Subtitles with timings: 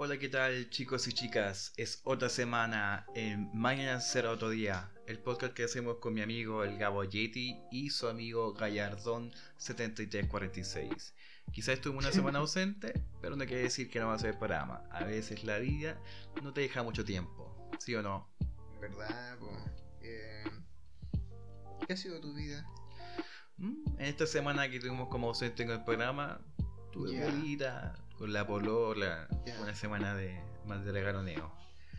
[0.00, 1.72] Hola, ¿qué tal chicos y chicas?
[1.76, 6.62] Es otra semana en Mañana será otro día, el podcast que hacemos con mi amigo
[6.62, 11.14] el Gabo Yeti y su amigo Gallardón 7346.
[11.52, 14.84] Quizás estuve una semana ausente, pero no quiere decir que no va a ser programa.
[14.92, 16.00] A veces la vida
[16.42, 18.28] no te deja mucho tiempo, ¿sí o no?
[18.80, 19.36] ¿Verdad?
[20.00, 20.44] Eh,
[21.86, 22.64] ¿Qué ha sido tu vida?
[23.56, 26.40] Mm, En esta semana que tuvimos como ausente en el programa,
[26.92, 27.24] tuve Ya.
[27.24, 29.60] bolita con la polola, Ya.
[29.60, 31.52] una semana de más de regaloneo.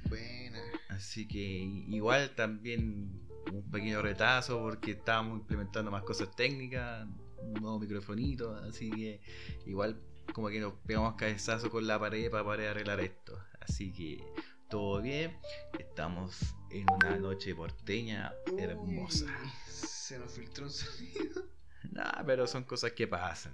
[0.09, 0.59] Buena.
[0.89, 7.07] Así que igual también un pequeño retazo porque estábamos implementando más cosas técnicas,
[7.41, 9.21] un nuevo microfonito, así que
[9.65, 9.99] igual
[10.33, 13.41] como que nos pegamos cabezazo con la pared para poder arreglar esto.
[13.61, 14.23] Así que
[14.69, 15.37] todo bien,
[15.79, 19.25] estamos en una noche porteña hermosa.
[19.25, 21.43] Uy, se nos filtró un sonido.
[21.91, 23.53] Nah, pero son cosas que pasan.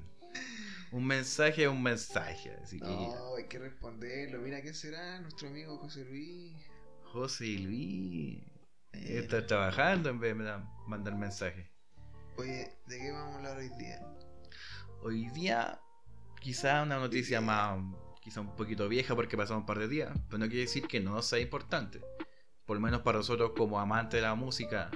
[0.92, 4.40] Un mensaje es un mensaje, así que No, hay que responderlo.
[4.40, 6.56] Mira, ¿qué será nuestro amigo José Luis?
[7.02, 8.44] José Luis
[8.94, 10.44] Eh, está trabajando en vez de
[10.88, 11.72] mandar mensaje.
[12.38, 14.00] Oye, ¿de qué vamos a hablar hoy día?
[15.02, 15.80] Hoy día,
[16.42, 17.80] quizá una noticia más,
[18.22, 21.00] quizá un poquito vieja porque pasamos un par de días, pero no quiere decir que
[21.00, 22.02] no sea importante.
[22.66, 24.90] Por lo menos para nosotros como amantes de la música,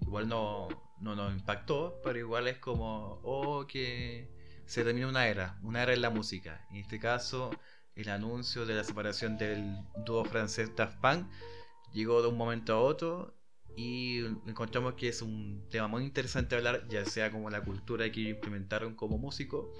[0.00, 0.68] igual no,
[1.00, 4.35] no nos impactó, pero igual es como, oh, que
[4.66, 6.66] se termina una era, una era en la música.
[6.70, 7.50] En este caso,
[7.94, 11.26] el anuncio de la separación del dúo francés Daft Punk
[11.92, 13.34] llegó de un momento a otro
[13.76, 18.20] y encontramos que es un tema muy interesante hablar, ya sea como la cultura que
[18.20, 19.72] implementaron como músico.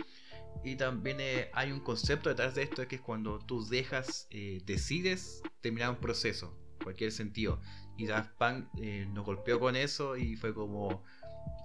[0.64, 4.62] Y también eh, hay un concepto detrás de esto que es cuando tú dejas, eh,
[4.64, 7.60] decides terminar un proceso, cualquier sentido.
[7.96, 11.02] Y Daft Punk eh, nos golpeó con eso y fue como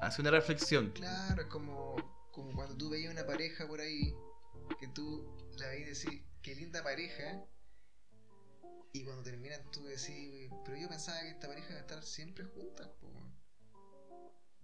[0.02, 0.92] hace una reflexión.
[0.92, 1.96] Claro, como,
[2.32, 4.16] como cuando tú veías una pareja por ahí,
[4.80, 5.26] que tú
[5.58, 7.46] la veías y decís, qué linda pareja.
[8.94, 12.46] Y cuando terminan tú decís, pero yo pensaba que esta pareja iba a estar siempre
[12.46, 13.10] juntas, po.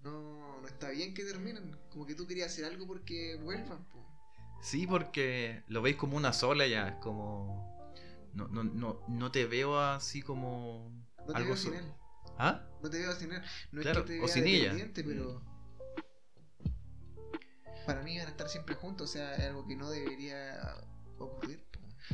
[0.03, 1.77] No, no está bien que terminen.
[1.89, 4.05] Como que tú querías hacer algo porque vuelvan, po.
[4.61, 7.93] Sí, porque lo veis como una sola ya, es como...
[8.33, 10.91] No, no, no, no te veo así como...
[11.19, 11.93] No te algo veo sin él.
[12.37, 12.67] ¿Ah?
[12.81, 13.41] No te veo sin él.
[13.71, 14.91] No Claro, es que te o vea sin ella.
[14.93, 15.41] pero.
[17.87, 20.75] Para mí van a estar siempre juntos, o sea, es algo que no debería
[21.17, 21.65] ocurrir.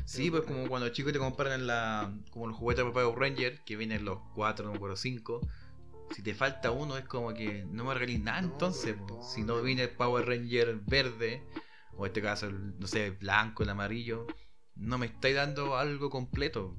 [0.06, 3.64] Sí, pues como cuando los chicos te comparan la, como los juguetes de Power Ranger,
[3.64, 5.42] que vienen los cuatro, no me acuerdo, cinco.
[6.12, 8.96] Si te falta uno, es como que no me regalís nada No, entonces.
[9.34, 11.44] Si no viene el Power Ranger verde,
[11.98, 14.28] o en este caso, el, no sé, el blanco, el amarillo,
[14.76, 16.78] no me estáis dando algo completo.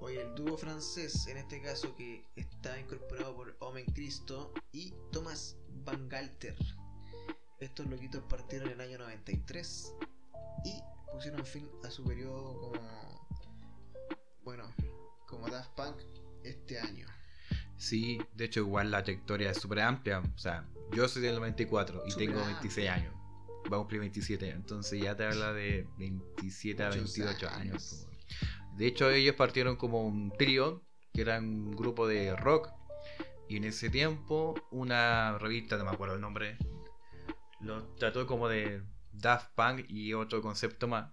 [0.00, 5.56] Oye, el dúo francés, en este caso, que está incorporado por Omen Cristo y Thomas
[5.84, 6.56] Van Galter.
[7.62, 9.94] Estos loquitos partieron en el año 93
[10.64, 13.26] y pusieron fin a su periodo como.
[14.42, 14.64] Bueno,
[15.28, 15.96] como Daft Punk
[16.42, 17.06] este año.
[17.76, 20.18] Sí, de hecho, igual la trayectoria es súper amplia.
[20.34, 22.56] O sea, yo soy del 94 y Súper tengo amplia.
[22.60, 23.14] 26 años.
[23.72, 27.60] Va a cumplir 27, entonces ya te habla de 27 a Muchos 28 años.
[27.60, 28.06] años.
[28.10, 28.76] po.
[28.76, 30.82] De hecho, ellos partieron como un trío,
[31.14, 32.70] que era un grupo de rock.
[33.48, 36.56] Y en ese tiempo, una revista, no me acuerdo el nombre,
[37.62, 41.12] los trató como de Daft Punk y otro concepto más.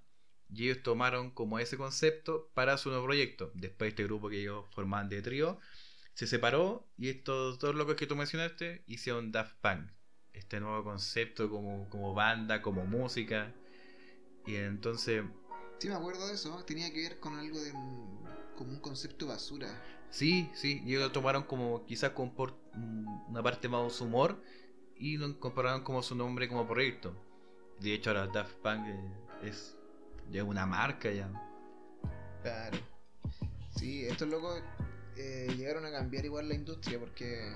[0.49, 3.51] Y ellos tomaron como ese concepto para su nuevo proyecto.
[3.55, 5.59] Después este grupo que ellos formaban de trío
[6.13, 9.91] se separó y estos dos locos que tú mencionaste hicieron Daft Punk.
[10.33, 13.53] Este nuevo concepto como, como banda, como música.
[14.45, 15.23] Y entonces,
[15.79, 16.63] Sí, me acuerdo de eso.
[16.65, 17.71] Tenía que ver con algo de.
[17.71, 18.19] un-
[18.55, 19.69] como un concepto basura.
[20.09, 24.05] sí, sí, y ellos lo tomaron como quizás con por, mm, una parte más su
[24.05, 24.41] humor
[24.99, 27.15] y lo incorporaron como su nombre como proyecto.
[27.79, 29.11] De hecho, ahora Daft Punk eh,
[29.43, 29.75] es
[30.29, 31.31] ya una marca ya.
[32.43, 32.77] Claro.
[33.75, 34.61] Sí, estos locos
[35.15, 37.53] eh, llegaron a cambiar igual la industria porque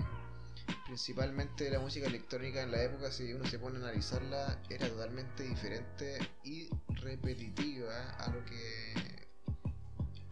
[0.86, 5.44] principalmente la música electrónica en la época, si uno se pone a analizarla, era totalmente
[5.44, 9.28] diferente y repetitiva a lo que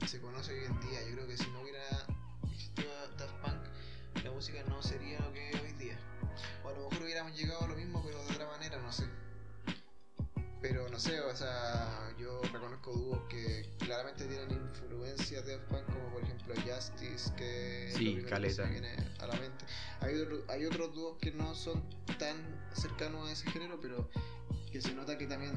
[0.08, 1.02] se conoce hoy en día.
[1.10, 1.84] Yo creo que si no hubiera
[2.52, 5.98] existido Daft Punk, la música no sería lo que es hoy día.
[6.64, 9.06] O a lo mejor hubiéramos llegado a lo mismo, pero de otra manera, no sé.
[10.62, 16.12] Pero no sé, o sea, yo reconozco dúos que claramente tienen influencias de Punk, como
[16.14, 19.66] por ejemplo Justice, que es Sí, que se me viene a la mente.
[20.02, 21.84] Hay, otro- hay otros dúos que no son
[22.20, 22.38] tan
[22.76, 24.08] cercanos a ese género, pero
[24.72, 25.52] que se nota que también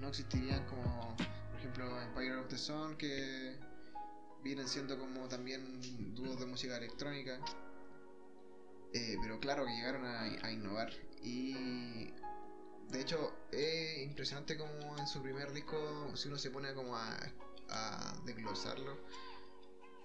[0.00, 3.58] no existirían como, por ejemplo, Empire of the Sun, que
[4.42, 5.80] vienen siendo como también
[6.14, 7.40] dúos de música electrónica.
[8.92, 10.90] Eh, pero claro que llegaron a, innovar.
[11.22, 12.12] Y
[12.90, 17.16] De hecho, es impresionante como en su primer disco, si uno se pone como a,
[17.68, 18.98] a desglosarlo,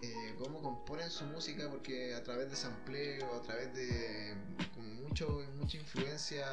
[0.01, 4.35] eh, cómo componen su música, porque a través de sampleo, a través de
[4.75, 6.45] como mucho, mucha influencia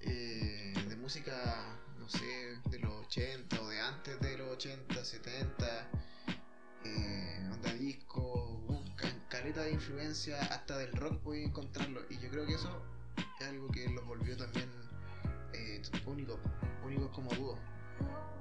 [0.00, 5.90] eh, de música, no sé, de los 80 o de antes de los 80, 70,
[6.84, 8.62] eh, onda disco,
[9.38, 12.00] caleta de influencia, hasta del rock pueden encontrarlo.
[12.10, 12.82] Y yo creo que eso
[13.16, 14.68] es algo que los volvió también
[15.52, 16.38] eh, únicos,
[16.84, 17.56] únicos como dúo.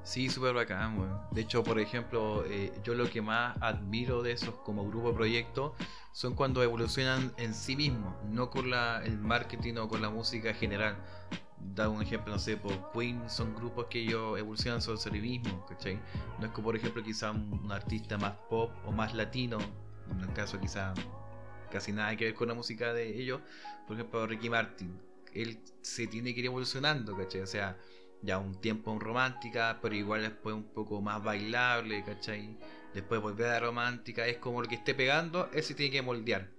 [0.04, 1.22] Sí, súper bacán.
[1.32, 5.76] De hecho, por ejemplo, eh, yo lo que más admiro de esos como grupo proyecto
[6.14, 10.54] son cuando evolucionan en sí mismos, no con la, el marketing o con la música
[10.54, 10.96] general.
[11.60, 15.66] Da un ejemplo, no sé, por Queen son grupos que ellos evolucionan sobre sí mismos,
[15.68, 16.00] ¿cachai?
[16.40, 19.58] No es como, por ejemplo, quizá un artista más pop o más latino,
[20.12, 20.94] en el caso quizá
[21.72, 23.42] casi nada que ver con la música de ellos.
[23.88, 25.00] Por ejemplo, Ricky Martin,
[25.34, 27.42] él se tiene que ir evolucionando, ¿cachai?
[27.42, 27.78] O sea,
[28.22, 32.58] ya un tiempo en romántica, pero igual después un poco más bailable, ¿cachai?
[32.94, 36.02] Después volver a la romántica, es como lo que esté pegando, él se tiene que
[36.02, 36.50] moldear.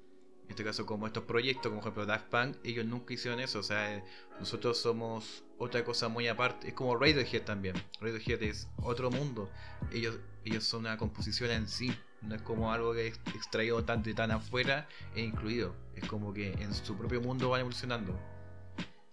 [0.45, 3.59] En este caso, como estos proyectos, como por ejemplo Daft Punk, ellos nunca hicieron eso,
[3.59, 4.05] o sea, eh,
[4.41, 6.69] nosotros somos otra cosa muy aparte.
[6.69, 7.75] Es como Radiohead también.
[8.00, 9.50] Radiohead es otro mundo.
[9.93, 11.95] Ellos, ellos son una composición en sí.
[12.23, 15.75] No es como algo que es extraído tan de tan afuera e incluido.
[15.94, 18.19] Es como que en su propio mundo van evolucionando.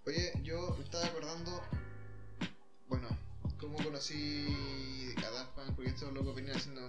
[0.06, 1.64] Oye, yo me estaba acordando,
[2.88, 3.08] bueno,
[3.60, 6.82] cómo conocí a Daft Punk, porque estos locos venían haciendo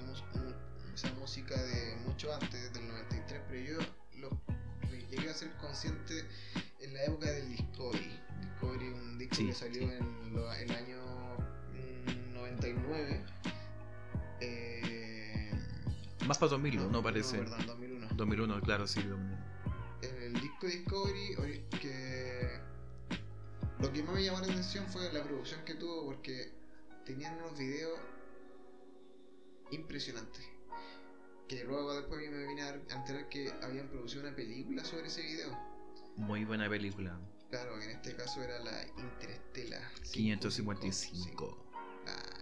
[0.94, 3.78] esa música de mucho antes, del 93, pero yo
[4.18, 4.30] lo
[5.10, 6.24] llegué a ser consciente
[6.80, 8.20] en la época del Discovery.
[8.40, 9.94] Discovery, un disco Sí, que salió sí.
[9.94, 10.98] en lo- el año
[11.72, 13.24] mm, 99.
[14.40, 14.75] Eh,
[16.26, 17.38] Más para 2000, no, parece.
[17.38, 18.08] perdón, 2001.
[18.14, 19.00] 2001, claro, sí.
[19.02, 19.38] 2001.
[20.02, 22.60] en el disco Discovery que
[23.78, 26.52] lo que más me llamó la atención fue la producción que tuvo porque
[27.04, 27.98] tenían unos videos
[29.70, 30.44] impresionantes
[31.48, 35.56] que luego después me vine a enterar que habían producido una película sobre ese video
[36.16, 37.18] Muy buena película.
[37.50, 39.80] claro en este caso era la Interestela
[40.12, 41.64] 555.
[42.04, 42.35] claro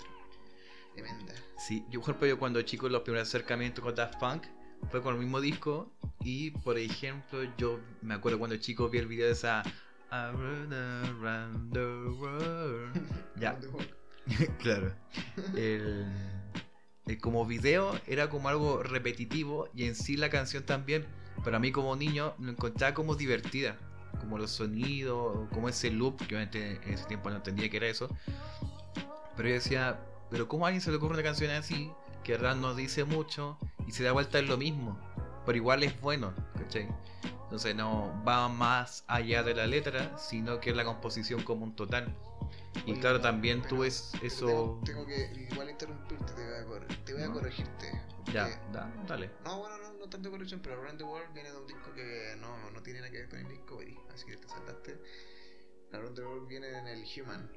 [0.95, 4.45] tremenda Sí, yo por ejemplo yo cuando chico los primeros acercamientos con Daft Punk
[4.91, 9.07] fue con el mismo disco y por ejemplo yo me acuerdo cuando chico vi el
[9.07, 9.63] video de esa
[10.15, 11.81] I run around the
[12.21, 12.93] world.
[13.37, 13.59] Ya.
[14.59, 14.95] Claro.
[15.55, 16.07] El,
[17.07, 21.05] el como video era como algo repetitivo y en sí la canción también,
[21.43, 23.77] pero a mí como niño lo encontraba como divertida,
[24.21, 27.89] como los sonidos, como ese loop, que obviamente en ese tiempo no entendía que era
[27.89, 28.09] eso,
[29.37, 30.01] pero yo decía,
[30.31, 31.91] pero ¿cómo a alguien se le ocurre una canción así,
[32.23, 34.99] que de verdad no dice mucho y se da vuelta en lo mismo,
[35.47, 36.89] pero igual es bueno, ¿cachai?
[37.45, 41.77] Entonces no va más allá de la letra, sino que es la composición como un
[41.77, 42.13] total.
[42.87, 44.47] Y Oye, claro, también pero- tú es eso...
[44.47, 47.33] tengo, tengo que igual interrumpirte te voy a, corre- te voy a ¿No?
[47.35, 47.93] corregirte
[48.33, 49.31] Ya, da, dale.
[49.45, 52.35] No, bueno, no, no tanto corrección, pero Around the World viene de un disco que
[52.41, 54.99] no, no tiene nada que ver con el Discovery, así que te saltaste.
[55.93, 57.49] Around the World viene en el Human.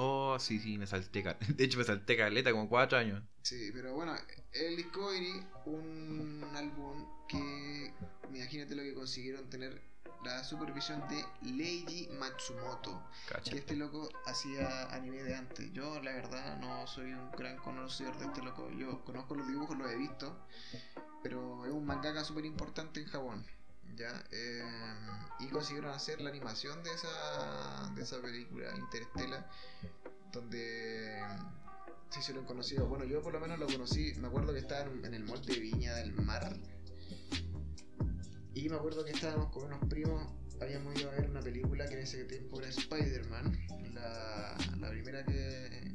[0.00, 1.24] Oh, sí, sí, me salté.
[1.56, 3.20] De hecho, me salté caleta como cuatro años.
[3.42, 4.14] Sí, pero bueno,
[4.52, 7.92] el Discovery, un álbum que,
[8.32, 9.82] imagínate lo que consiguieron tener
[10.24, 13.02] la supervisión de Leiji Matsumoto,
[13.42, 15.72] que este loco hacía anime de antes.
[15.72, 18.70] Yo, la verdad, no soy un gran conocedor de este loco.
[18.70, 20.46] Yo conozco los dibujos, los he visto,
[21.24, 23.44] pero es un mangaka súper importante en Japón.
[23.98, 24.24] ¿Ya?
[24.30, 24.62] Eh,
[25.40, 29.50] y consiguieron hacer la animación de esa, de esa película Interestela,
[30.32, 31.22] donde
[32.10, 32.88] se hicieron conocidos.
[32.88, 35.58] Bueno, yo por lo menos lo conocí, me acuerdo que estaba en, el mall de
[35.58, 36.56] Viña del Mar.
[38.54, 41.94] Y me acuerdo que estábamos con unos primos, habíamos ido a ver una película que
[41.94, 45.94] en ese tiempo era Spider-Man, la, la primera que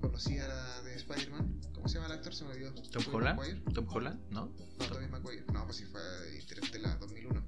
[0.00, 0.46] conocía
[0.82, 1.71] de Spider-Man.
[1.82, 2.32] ¿Cómo se llama el actor?
[2.32, 2.72] Se me olvidó.
[2.74, 3.72] ¿Tom ¿Tobey Holland?
[3.74, 4.20] ¿Tom Holland?
[4.30, 4.46] ¿No?
[4.78, 5.44] No, Tobey Maguire.
[5.52, 6.00] No, pues sí fue
[6.38, 7.44] Interstellar 2001.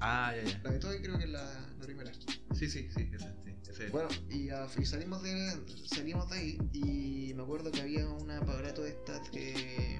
[0.00, 0.58] Ah, ya, ya.
[0.64, 1.44] La de Tobey creo que es la,
[1.78, 2.10] la primera.
[2.14, 3.90] Sí, sí, sí, ese, sí, ese.
[3.90, 5.52] Bueno, y, ah, y salimos de
[5.84, 9.98] salimos de ahí y me acuerdo que había un aparato de estas que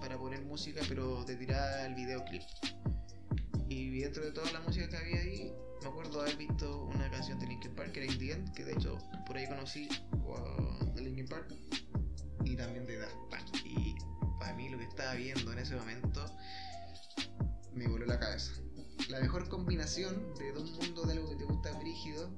[0.00, 2.40] para poner música, pero te tiraba el videoclip.
[3.68, 7.38] Y dentro de toda la música que había ahí, me acuerdo haber visto una canción
[7.38, 10.94] de Linkin Park que era In The End, que de hecho por ahí conocí uh,
[10.94, 11.52] de Linkin Park
[12.44, 13.64] y también de Daft Punk.
[13.64, 13.96] Y
[14.38, 16.24] para mí lo que estaba viendo en ese momento
[17.72, 18.52] me voló la cabeza.
[19.08, 22.30] La mejor combinación de dos mundos de algo que te gusta brígido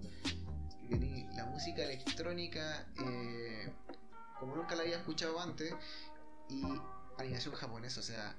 [1.36, 3.72] la música electrónica eh,
[4.38, 5.72] como nunca la había escuchado antes
[6.48, 6.64] y
[7.18, 8.34] animación japonesa, o sea,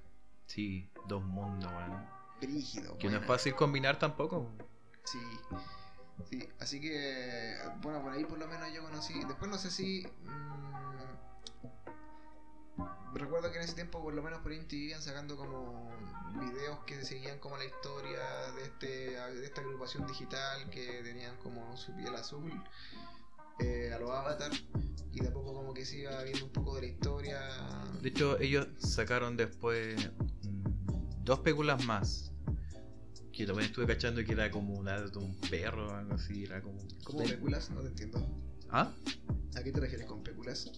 [0.47, 2.05] Sí, dos mundos, weón.
[2.41, 2.97] brígido.
[2.97, 4.51] Que no es fácil combinar tampoco.
[5.05, 5.19] Sí.
[6.29, 9.13] Sí, así que, bueno, por ahí por lo menos yo conocí.
[9.23, 10.05] Después no sé si.
[10.25, 11.30] mm,
[13.13, 15.91] recuerdo que en ese tiempo, por lo menos por MTV, iban sacando como
[16.39, 18.19] videos que seguían como la historia
[18.55, 18.87] de, este,
[19.39, 22.51] de esta agrupación digital que tenían como su piel azul.
[23.59, 24.51] eh, a los Avatar.
[25.13, 27.39] Y de a poco como que se iba viendo un poco de la historia.
[28.01, 29.95] De hecho, ellos sacaron después
[30.43, 32.31] mm, dos películas más.
[33.33, 36.45] Que también estuve cachando que era como una de un perro o algo así.
[36.45, 36.79] Era como.
[37.03, 37.69] ¿Cómo películas?
[37.71, 38.25] No te entiendo.
[38.69, 38.91] ¿Ah?
[39.55, 40.71] ¿A qué te refieres con películas?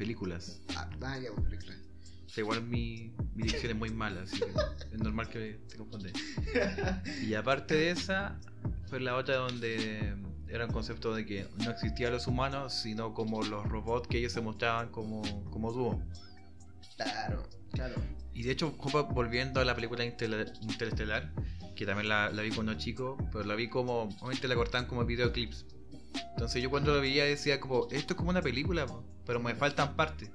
[0.00, 0.62] Películas.
[0.74, 1.76] Ah, ah, ya, películas.
[2.24, 4.46] O sea, igual mi, mi dicción es muy mala, así que
[4.94, 6.12] es normal que te confundas.
[7.22, 8.40] Y aparte de esa,
[8.86, 10.16] fue la otra donde
[10.48, 14.32] era un concepto de que no existían los humanos, sino como los robots que ellos
[14.32, 16.02] se mostraban como, como dúo.
[16.96, 17.96] Claro, claro.
[18.32, 18.74] Y de hecho,
[19.12, 21.30] volviendo a la película Interestelar,
[21.76, 25.04] que también la, la vi cuando chico, pero la vi como, obviamente la cortaban como
[25.04, 25.66] videoclips.
[26.30, 29.54] Entonces yo cuando lo veía decía como, esto es como una película, po, pero me
[29.54, 30.28] faltan partes.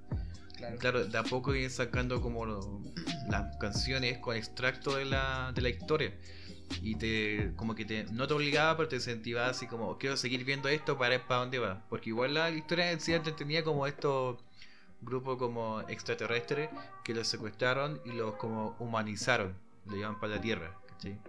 [0.55, 0.77] Claro.
[0.77, 2.79] Claro, de a poco ir sacando como lo-
[3.27, 6.13] las canciones con extracto de la, de la historia.
[6.81, 10.45] Y te, como que te, no te obligaba, pero te incentivaba así como, quiero seguir
[10.45, 11.83] viendo esto para ver para dónde va.
[11.89, 14.37] Porque igual la historia en sí tenía como estos
[15.01, 16.69] grupos como extraterrestres
[17.03, 21.19] que los secuestraron y los como humanizaron, lo llevan para la Tierra, ¿cachai?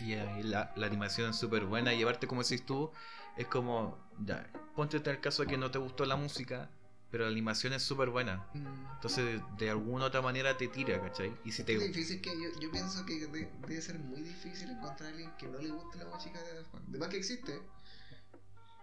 [0.00, 2.92] Y ahí la, la animación es súper buena y llevarte como decís tú,
[3.36, 6.70] es como, ya, ponte en el caso de que no te gustó la música,
[7.10, 8.46] pero la animación es súper buena.
[8.54, 8.66] Mm.
[8.94, 11.34] Entonces, de, de alguna otra manera te tira, ¿cachai?
[11.44, 11.78] Y si te.
[11.78, 15.46] difícil que yo, yo pienso que de- debe ser muy difícil encontrar a alguien que
[15.48, 16.82] no le guste la música de Daft Punk.
[16.84, 17.60] De más que existe.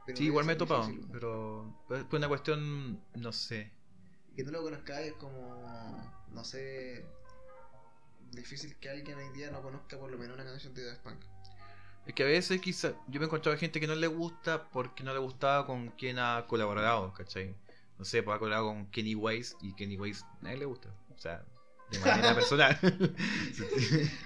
[0.05, 3.71] pero Sí, igual me he topado, difícil, pero es una cuestión, no sé.
[4.35, 7.05] Que no lo conozcáis es como, no sé,
[8.31, 11.21] difícil que alguien hoy día no conozca por lo menos una canción de Daft Punk.
[12.05, 15.03] Es que a veces quizá yo me he encontrado gente que no le gusta porque
[15.03, 17.55] no le gustaba con quien ha colaborado, ¿cachai?
[17.97, 20.89] No sé, pues ha colaborado con Kenny Weiss y Kenny Weiss a nadie le gusta.
[21.15, 21.43] O sea,
[21.91, 22.77] de manera personal.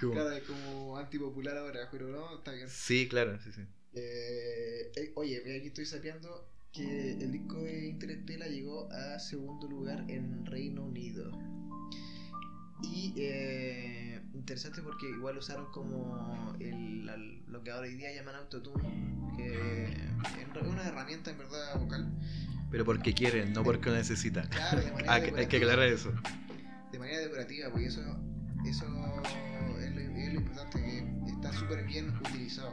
[0.00, 2.68] Como- Claro, es como antipopular ahora, pero no, está bien.
[2.68, 3.62] Sí, claro, sí, sí.
[3.94, 9.66] Eh, eh, oye, mira, aquí estoy sapeando que el disco de Interestela llegó a segundo
[9.68, 11.30] lugar en Reino Unido.
[12.82, 14.09] Y eh,
[14.44, 17.06] interesante porque igual usaron como el,
[17.46, 18.82] lo que ahora hoy día llaman autotune,
[19.36, 22.10] que es una herramienta en verdad vocal.
[22.70, 24.48] Pero porque quieren, no porque lo necesitan.
[24.48, 26.12] Claro, de manera que- hay que aclarar eso.
[26.90, 28.00] De manera decorativa, porque eso,
[28.66, 28.84] eso
[29.78, 30.80] es, lo, es lo importante,
[31.26, 32.72] que está súper bien utilizado.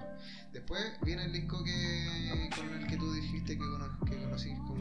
[0.53, 4.79] Después viene el disco que con el que tú dijiste que, cono- que conocí como,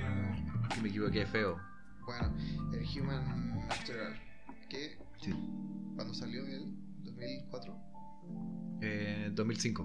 [0.83, 1.61] me equivoqué, feo.
[2.05, 2.33] bueno,
[2.73, 4.17] el Human Natural,
[4.71, 5.93] que Sí.
[5.95, 7.77] cuando salió él, 2004,
[8.83, 9.83] Eh, 2005.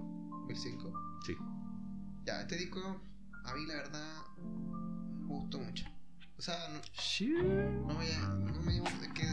[0.47, 0.93] 2005,
[1.25, 1.33] Sí.
[2.25, 2.79] ya, este disco
[3.45, 5.85] a mí la verdad me gustó mucho.
[6.37, 9.25] O sea, no, no me, no me es que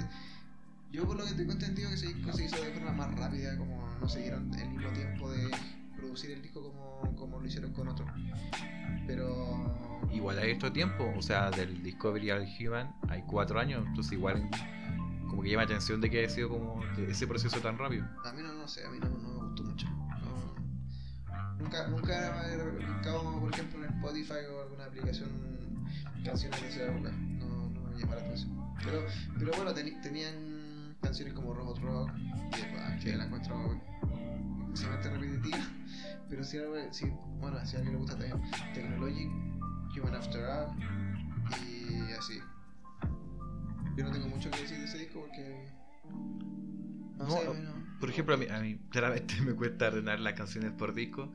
[0.93, 3.57] yo por lo que tengo entendido que ese disco se hizo de forma más rápida,
[3.57, 5.51] como no se dieron el mismo tiempo de
[5.97, 8.09] producir el disco como, como lo hicieron con otros.
[9.07, 9.75] Pero
[10.13, 14.49] Igual hay otro tiempo, o sea, del Discovery al Human hay cuatro años, entonces igual
[15.39, 18.05] como que llama la atención de que haya sido como que ese proceso tan rápido.
[18.25, 19.87] a mí no, no sé, a mí no, no me gustó mucho.
[19.89, 20.55] No-
[21.61, 25.29] nunca, nunca he buscado, por ejemplo, en Spotify o alguna aplicación
[26.25, 27.13] canciones de esa época.
[27.13, 28.51] No, no me llama la atención.
[28.85, 29.07] Pero,
[29.39, 32.11] pero bueno, teni- tenían canciones como Robot Rock,
[32.51, 33.81] que, que la encuentro
[34.71, 35.59] extremadamente repetitiva.
[36.29, 36.59] Pero si,
[36.91, 37.07] si,
[37.39, 38.43] bueno, si a alguien le gusta también
[38.75, 39.31] Technologic,
[39.97, 40.67] Human After All
[41.63, 42.41] y así.
[43.99, 45.73] Yo no tengo mucho que decir de ese disco porque.
[47.19, 50.21] No, No, sé, no, no- Por ejemplo, a mí, a mí claramente me cuesta ordenar
[50.21, 51.33] las canciones por disco,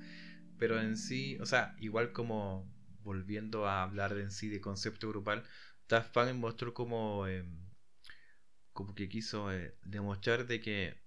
[0.58, 2.66] pero en sí, o sea, igual como
[3.04, 5.44] volviendo a hablar en sí de concepto grupal,
[5.90, 7.44] Daft Punk mostró como, eh,
[8.74, 11.02] como que quiso eh, demostrar de que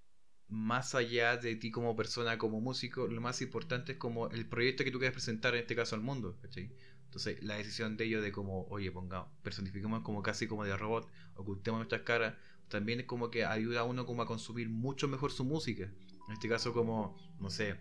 [0.49, 4.85] más allá de ti como persona, como músico, lo más importante es como el proyecto
[4.85, 6.73] que tú quieres presentar, en este caso al mundo, ¿cachai?
[7.07, 11.09] Entonces, la decisión de ellos de como, oye, pongamos, personifiquemos como casi como de robot,
[11.35, 12.35] ocultemos nuestras caras,
[12.69, 15.85] también es como que ayuda a uno como a consumir mucho mejor su música.
[16.29, 17.79] En este caso como, no sé,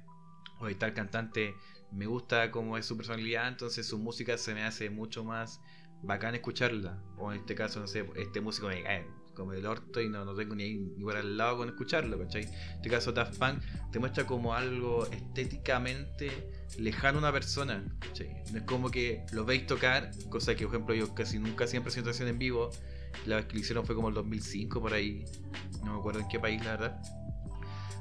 [0.59, 1.55] oye, tal cantante
[1.91, 5.59] me gusta como es su personalidad, entonces su música se me hace mucho más
[6.03, 7.01] bacán escucharla.
[7.17, 9.05] O en este caso, no sé, este músico me cae
[9.35, 12.43] como el orto y no, no tengo ni ni por al lado con escucharlo, ¿cachai?
[12.43, 13.61] En este caso Daft Punk
[13.91, 18.43] te muestra como algo estéticamente lejano a una persona, ¿cachai?
[18.51, 21.77] No es como que lo veis tocar, cosa que por ejemplo yo casi nunca hacía
[21.77, 22.71] en presentación en vivo,
[23.25, 25.25] la vez que lo hicieron fue como el 2005 por ahí,
[25.83, 27.01] no me acuerdo en qué país la verdad.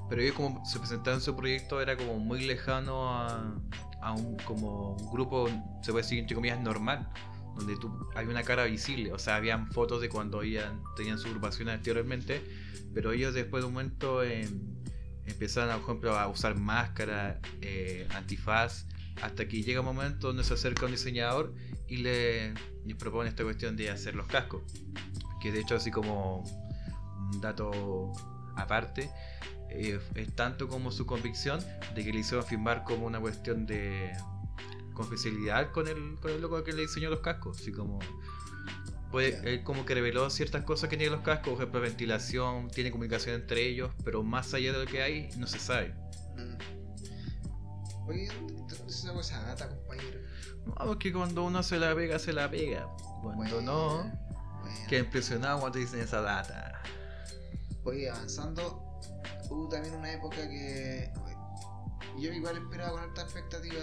[0.08, 3.54] Pero ellos como se presentaban su proyecto era como muy lejano a,
[4.02, 5.48] a un como un grupo,
[5.82, 7.08] se puede decir entre comillas, normal.
[7.56, 10.64] Donde tú, hay una cara visible, o sea, habían fotos de cuando ellos
[10.96, 12.42] tenían su agrupación anteriormente,
[12.92, 14.48] pero ellos después de un momento eh,
[15.26, 18.86] empezaron, por ejemplo, a usar máscara, eh, antifaz,
[19.22, 21.54] hasta que llega un momento donde se acerca un diseñador
[21.88, 24.62] y le, le propone esta cuestión de hacer los cascos.
[25.40, 26.42] Que de hecho, así como
[27.32, 28.12] un dato
[28.56, 29.10] aparte,
[29.70, 31.60] eh, es tanto como su convicción
[31.94, 34.12] de que le hicieron firmar como una cuestión de
[34.94, 37.60] confidencialidad con el, con el loco que le diseñó los cascos.
[37.60, 37.98] Así como.
[39.10, 42.90] Puede, él como que reveló ciertas cosas que tienen los cascos, por ejemplo, ventilación, tiene
[42.90, 45.94] comunicación entre ellos, pero más allá de lo que hay, no se sabe.
[46.36, 48.08] Mm.
[48.08, 48.28] Oye,
[48.66, 50.18] ¿dónde se llama esa data, compañero?
[50.66, 52.88] No, porque cuando uno se la pega, se la pega.
[53.22, 53.98] Cuando no,
[54.60, 54.88] bueno.
[54.88, 56.82] queda impresionado cuando dicen esa data.
[57.84, 59.00] Oye, avanzando,
[59.48, 61.12] hubo también una época que
[62.18, 63.80] yo igual esperaba con alta expectativa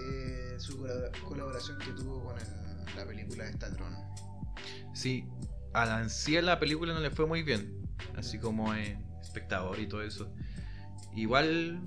[0.00, 3.94] eh, su colabora- colaboración que tuvo con el- la película de Statron.
[4.94, 5.24] Sí,
[5.72, 9.04] a la en sí a la película no le fue muy bien, así como en
[9.20, 10.32] espectador y todo eso.
[11.14, 11.80] Igual,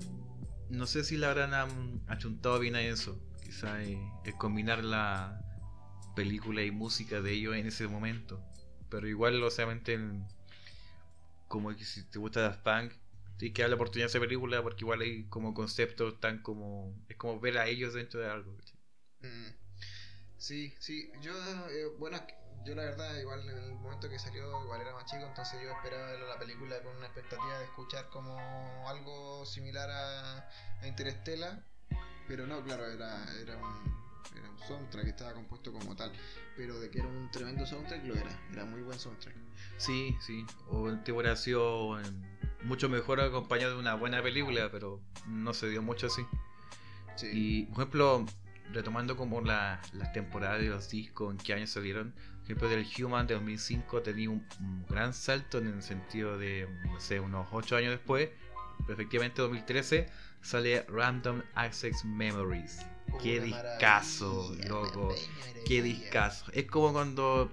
[0.70, 3.18] no sé si la habrán achuntado bien a eso.
[3.44, 5.40] Quizá eh, el combinar la
[6.14, 8.42] película y música de ellos en ese momento.
[8.90, 10.26] Pero igual, o sea, en-
[11.46, 12.92] como que si te gusta Daft Punk,
[13.38, 16.94] tienes que dar la oportunidad de esa película porque igual hay como conceptos tan como...
[17.08, 18.56] Es como ver a ellos dentro de algo.
[19.20, 19.48] Mm.
[20.36, 21.32] Sí, sí, yo,
[21.68, 22.20] eh, bueno,
[22.64, 25.70] yo la verdad, igual en el momento que salió, igual era más chico, entonces yo
[25.70, 28.38] esperaba la película con una expectativa de escuchar como
[28.88, 30.48] algo similar a,
[30.80, 31.64] a Interestela,
[32.28, 36.12] pero no, claro, era, era, un, era un soundtrack que estaba compuesto como tal,
[36.56, 39.34] pero de que era un tremendo soundtrack lo era, era muy buen soundtrack.
[39.76, 40.44] Sí, sí.
[40.68, 41.34] O el tipo eh,
[42.62, 46.22] mucho mejor acompañado de una buena película, pero no se dio mucho así.
[47.16, 48.26] Sí, Y, por ejemplo,
[48.72, 52.86] retomando como la- las temporadas de los discos, en qué año salieron, por ejemplo, del
[53.04, 57.48] Human de 2005 tenía un, un gran salto en el sentido de, no sé, unos
[57.52, 58.30] 8 años después,
[58.88, 60.06] efectivamente 2013
[60.40, 62.78] sale Random Access Memories.
[63.22, 65.14] Qué discazo, loco.
[65.66, 66.50] Qué discazo.
[66.52, 67.50] Es como cuando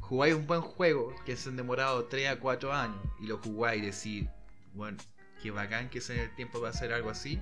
[0.00, 3.82] jugáis un buen juego que se han demorado 3 a 4 años y lo jugáis
[3.82, 4.30] y decís,
[4.74, 4.98] bueno,
[5.42, 7.40] qué bacán que sea el tiempo para hacer algo así.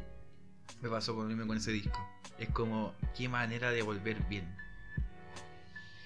[0.81, 1.99] Me pasó con mismo con ese disco.
[2.39, 4.55] Es como, qué manera de volver bien.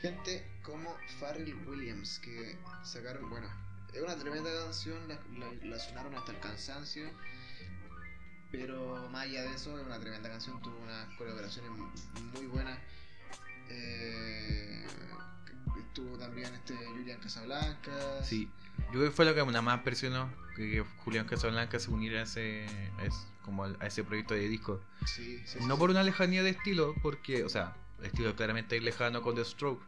[0.01, 3.49] Gente como Pharrell Williams que sacaron, bueno,
[3.93, 7.11] es una tremenda canción, la- la sonaron hasta el cansancio,
[8.53, 11.71] pero más allá de eso es una tremenda canción, tuvo unas colaboraciones
[12.33, 12.79] muy buenas.
[13.71, 14.87] Eh,
[15.81, 18.23] estuvo también este Julian Casablanca.
[18.23, 18.49] Sí,
[18.87, 22.23] yo creo que fue lo que nada más impresionó que Julián Casablanca se uniera a
[22.25, 22.67] ese,
[22.99, 24.81] a ese- como a ese proyecto de disco.
[25.07, 25.79] sí, sí, No sí.
[25.81, 29.45] por una lejanía de estilo, porque, o sea, el estilo claramente es lejano con The
[29.45, 29.83] Stroke,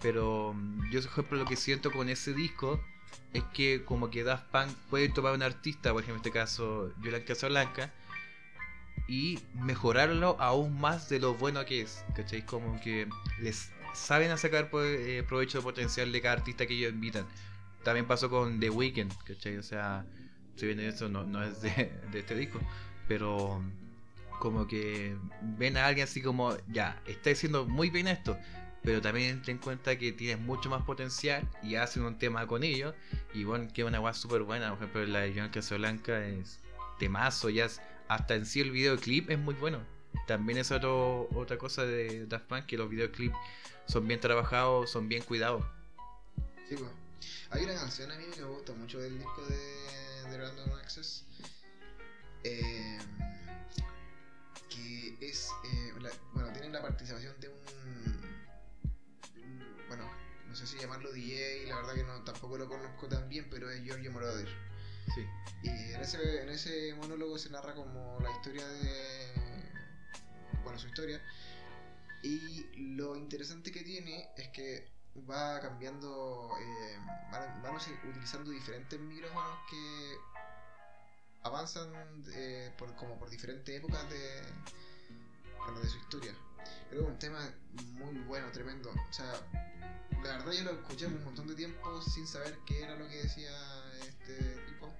[0.00, 2.80] pero mm, yo, por ejemplo, lo que siento con ese disco
[3.32, 6.30] es que como que Daft Punk puede tomar a un artista, por ejemplo, en este
[6.38, 7.92] caso, Julian Casablanca,
[9.08, 12.44] y mejorarlo aún más de lo bueno que es, ¿cachai?
[12.46, 13.08] Como que
[13.40, 17.26] les saben sacar eh, provecho del potencial de cada artista que ellos invitan.
[17.84, 19.56] También pasó con The Weeknd, ¿cachai?
[19.58, 20.06] O sea,
[20.56, 21.70] si bien eso no, no es de,
[22.12, 22.60] de este disco,
[23.08, 23.62] pero
[24.38, 25.16] como que
[25.58, 28.36] ven a alguien así como, ya, está diciendo muy bien esto,
[28.82, 32.64] pero también ten en cuenta que tienes mucho más potencial y hacen un tema con
[32.64, 32.94] ellos,
[33.34, 36.60] y bueno, que una guay súper buena, por ejemplo, la de Joan Casablanca es
[36.98, 39.78] temazo, ya es- hasta en sí el videoclip es muy bueno.
[40.26, 43.34] También es otro, otra cosa de Daft Punk, que los videoclips
[43.92, 45.62] son bien trabajados, son bien cuidados.
[46.68, 46.90] Sí, pues.
[47.50, 51.24] Hay una canción a mí que me gusta mucho del disco de, de Random Access.
[52.44, 52.98] eh,
[54.68, 55.50] que es.
[55.64, 57.58] eh, la- bueno, tienen la participación de un,
[59.36, 60.10] un- Bueno,
[60.48, 63.70] no sé si llamarlo DJ, la verdad que no tampoco lo conozco tan bien, pero
[63.70, 64.48] es Giorgio Moroder.
[65.14, 65.26] Sí.
[65.64, 69.32] Y en ese, en ese monólogo se narra como la historia de.
[70.64, 71.20] Bueno, su historia.
[72.22, 74.92] Y lo interesante que tiene es que
[75.28, 76.50] va cambiando.
[76.60, 76.98] Eh,
[77.30, 77.76] van, van
[78.08, 80.16] utilizando diferentes micrófonos que
[81.42, 81.92] avanzan
[82.34, 84.42] eh, como por diferentes épocas de,
[85.58, 86.34] bueno, de su historia.
[86.88, 87.40] Pero es un tema
[87.74, 88.90] muy bueno, tremendo.
[88.90, 89.32] O sea,
[90.22, 93.22] la verdad yo lo escuché un montón de tiempo sin saber qué era lo que
[93.22, 93.50] decía
[94.00, 94.92] este tipo.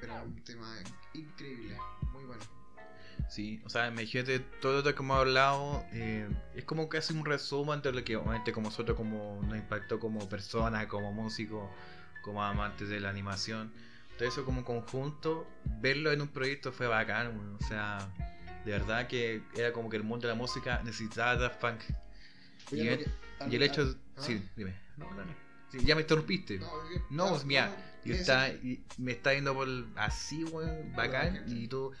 [0.00, 0.76] Pero es un tema
[1.14, 1.78] increíble,
[2.12, 2.63] muy bueno.
[3.28, 7.82] Sí, o sea, imagínate todo lo que hemos hablado, eh, es como casi un resumen
[7.82, 11.70] de lo que obviamente como nosotros como nos impactó como persona, como músico,
[12.22, 13.72] como amantes de la animación.
[14.18, 15.46] todo eso como conjunto,
[15.80, 18.08] verlo en un proyecto fue bacán, o sea,
[18.64, 21.80] de verdad que era como que el mundo de la música necesitaba Daft Punk.
[22.72, 23.06] Y, el,
[23.40, 23.94] no, y el hecho...
[24.16, 24.74] ah, Sí, dime.
[24.96, 25.06] No.
[25.10, 25.16] Sí,
[25.82, 26.58] ya me interrumpiste.
[26.58, 26.70] No.
[27.10, 31.44] No, pues mira, no, y ¿qué está, y me está yendo por así, weón, bacán,
[31.46, 31.92] y tú...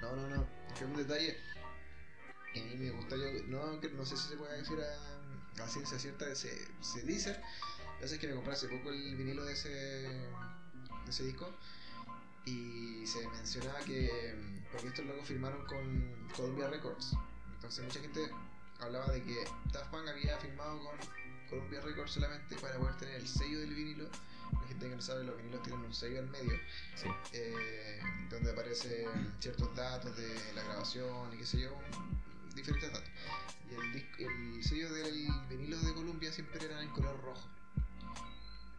[0.00, 0.46] No, no, no.
[0.76, 1.36] Que un detalle
[2.52, 5.68] que a mí me gusta, yo no, no sé si se puede decir a, a
[5.68, 7.40] ciencia cierta, se, se dice.
[8.00, 10.30] Pasa es que me compré hace poco el vinilo de ese, de
[11.08, 11.48] ese disco
[12.46, 14.34] y se mencionaba que,
[14.72, 17.14] porque estos locos firmaron con Columbia Records.
[17.54, 18.30] Entonces mucha gente
[18.82, 20.96] hablaba de que Daft Punk había firmado con
[21.48, 24.08] Columbia Records solamente para poder tener el sello del vinilo.
[24.52, 26.52] La gente que no sabe, los vinilos tienen un sello al medio
[26.96, 27.08] Sí.
[27.32, 31.76] eh, donde aparecen ciertos datos de la grabación y qué sé yo,
[32.54, 33.08] diferentes datos.
[33.70, 34.18] Y el, dis-
[34.56, 37.48] el sello del vinilo de Columbia siempre era en color rojo.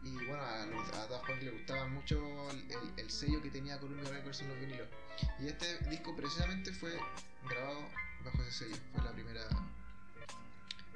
[0.02, 3.78] Y bueno, a, a Daft Punk le gustaba mucho el, el- el sello que tenía
[3.78, 4.88] Columbia Records en los vinilos.
[5.40, 6.98] Y este disco precisamente fue
[7.48, 7.80] grabado
[8.24, 8.76] bajo ese sello.
[8.94, 9.42] Fue la primera.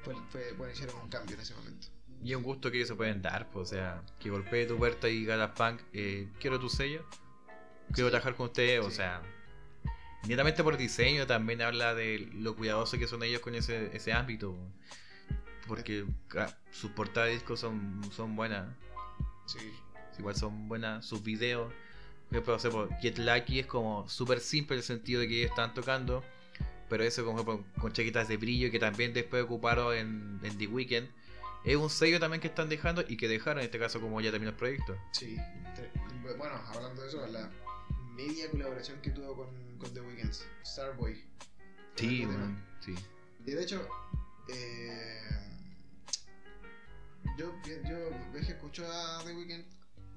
[0.06, 1.88] Fue, fue, bueno, hicieron un cambio en ese momento.
[2.22, 4.78] Y es un gusto que ellos se pueden dar, pues, o sea, que golpee tu
[4.78, 7.04] puerta y diga Punk, eh, quiero tu sello,
[7.92, 8.12] quiero Sí.
[8.12, 9.20] trabajar con usted, o sea,
[10.28, 14.56] netamente por diseño también habla de lo cuidadosos que son ellos con ese, ese ámbito,
[15.66, 18.72] porque ca- sus portadas de discos son, son buenas,
[19.46, 19.58] Sí.
[20.20, 21.72] igual son buenas, sus videos,
[22.30, 25.74] por ejemplo, Get Lucky es como súper simple en el sentido de que ellos están
[25.74, 26.22] tocando,
[26.88, 31.08] pero eso como con chaquetas de brillo que también después ocuparon en, en The Weeknd.
[31.64, 34.30] Es un sello también que están dejando y que dejaron en este caso como ya
[34.30, 34.96] terminó el proyecto.
[35.12, 35.36] Sí,
[36.38, 37.50] bueno, hablando de eso, la
[38.14, 40.32] media colaboración que tuvo con, con The Weeknd,
[40.64, 41.24] Starboy.
[41.96, 42.26] Sí,
[42.80, 42.94] sí.
[43.44, 43.88] Y de hecho,
[44.48, 45.20] eh,
[47.36, 49.64] yo, yo escucho a The Weeknd,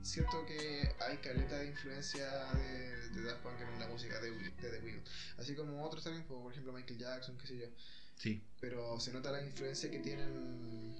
[0.01, 4.51] siento que hay caleta de influencia de, de Daft Punk en la música de, de
[4.51, 5.07] The Weeknd.
[5.37, 7.67] Así como otros también, como por ejemplo Michael Jackson, qué sé yo.
[8.15, 8.43] Sí.
[8.59, 10.95] Pero se nota la influencia que tienen.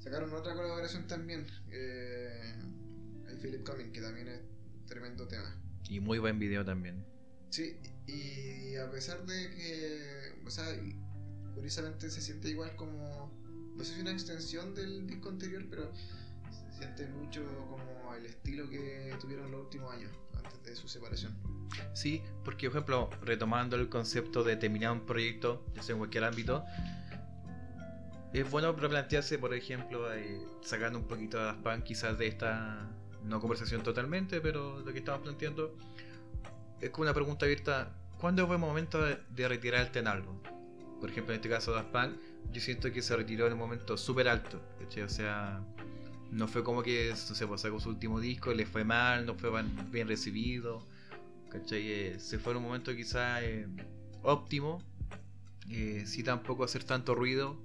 [0.00, 2.54] Sacaron otra colaboración también, eh,
[3.28, 4.40] el Philip Cumming, que también es
[4.86, 5.56] tremendo tema.
[5.88, 7.04] Y muy buen video también.
[7.50, 10.64] Sí, y a pesar de que, o sea,
[11.54, 13.30] curiosamente se siente igual como,
[13.76, 18.68] no sé si una extensión del disco anterior, pero se siente mucho como el estilo
[18.68, 21.36] que tuvieron los últimos años, antes de su separación.
[21.94, 26.24] Sí, porque por ejemplo, retomando el concepto de terminar un proyecto, ya sea en cualquier
[26.24, 26.64] ámbito,
[28.32, 32.90] es bueno replantearse, por ejemplo, eh, sacando un poquito de Punk quizás de esta,
[33.24, 35.76] no conversación totalmente, pero lo que estamos planteando,
[36.80, 40.40] es como una pregunta abierta, ¿cuándo fue el momento de, de retirarte en algo?
[41.00, 42.16] Por ejemplo, en este caso Daft Punk,
[42.52, 45.02] yo siento que se retiró en un momento súper alto, ¿cachai?
[45.02, 45.60] O sea,
[46.32, 49.50] no fue como que, no pues su último disco, le fue mal, no fue
[49.90, 50.84] bien recibido,
[51.50, 51.92] ¿cachai?
[51.92, 53.68] Eh, se fue en un momento quizá eh,
[54.22, 54.82] óptimo,
[55.68, 57.60] eh, sí tampoco hacer tanto ruido,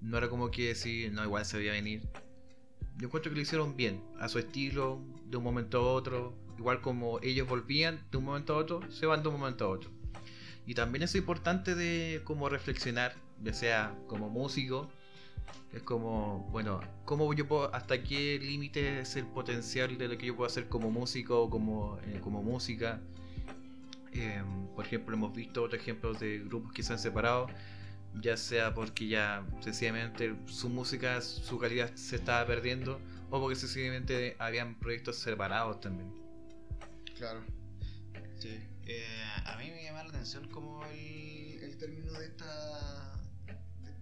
[0.00, 2.02] no era como que decir, no, igual se veía venir.
[2.96, 6.80] Yo encuentro que lo hicieron bien, a su estilo, de un momento a otro, igual
[6.80, 9.90] como ellos volvían de un momento a otro, se van de un momento a otro.
[10.66, 14.90] Y también es importante de como reflexionar, ya sea como músico,
[15.72, 20.26] es como, bueno, ¿cómo yo puedo, hasta qué límite es el potencial de lo que
[20.26, 23.00] yo puedo hacer como músico o como, eh, como música?
[24.12, 27.46] Em, por ejemplo, hemos visto otros ejemplos de grupos que se han separado,
[28.20, 33.00] ya sea porque ya sencillamente su música, su calidad se estaba perdiendo,
[33.30, 36.12] o porque sencillamente habían proyectos separados también.
[37.16, 37.40] Claro.
[38.38, 38.60] Sí.
[38.84, 39.06] Eh,
[39.46, 43.11] a mí me llama la atención como el, el término de esta,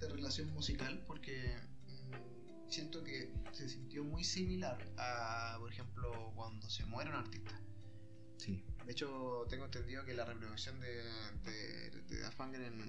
[0.01, 6.71] esta relación musical porque mm, siento que se sintió muy similar a, por ejemplo, cuando
[6.71, 7.61] se muere un artista.
[8.39, 8.65] Sí.
[8.87, 11.03] De hecho, tengo entendido que la reproducción de,
[11.45, 12.81] de, de Daft Punk en,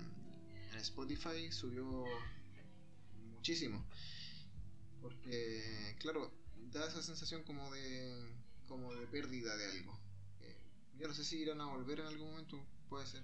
[0.71, 2.05] en Spotify subió
[3.33, 3.85] muchísimo.
[5.01, 6.31] Porque, claro,
[6.71, 8.33] da esa sensación como de,
[8.69, 9.99] como de pérdida de algo.
[10.39, 10.57] Eh,
[10.97, 13.23] yo no sé si irán a volver en algún momento, puede ser.